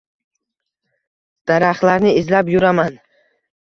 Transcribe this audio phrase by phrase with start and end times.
[1.53, 3.03] Daraxtlarni izlab yuraman.